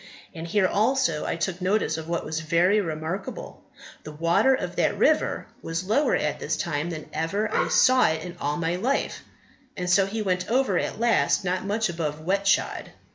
And 0.33 0.47
here 0.47 0.65
also 0.67 1.27
I 1.27 1.35
took 1.35 1.61
notice 1.61 1.95
of 1.95 2.09
what 2.09 2.25
was 2.25 2.39
very 2.39 2.81
remarkable; 2.81 3.61
the 4.03 4.11
water 4.11 4.55
of 4.55 4.75
that 4.77 4.97
river 4.97 5.45
was 5.61 5.83
lower 5.83 6.15
at 6.15 6.39
this 6.39 6.57
time 6.57 6.89
than 6.89 7.07
ever 7.13 7.53
I 7.53 7.67
saw 7.67 8.07
it 8.07 8.23
in 8.23 8.35
all 8.41 8.57
my 8.57 8.77
life, 8.77 9.21
so 9.85 10.07
he 10.07 10.23
went 10.23 10.49
over 10.49 10.79
at 10.79 10.99
last 10.99 11.45
not 11.45 11.65
much 11.65 11.87
above 11.87 12.19
wet 12.19 12.47
shod." 12.47 12.89